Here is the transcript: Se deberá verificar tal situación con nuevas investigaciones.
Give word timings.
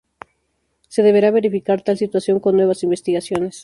Se 0.93 1.01
deberá 1.07 1.29
verificar 1.29 1.79
tal 1.83 1.95
situación 2.03 2.39
con 2.39 2.55
nuevas 2.55 2.81
investigaciones. 2.81 3.55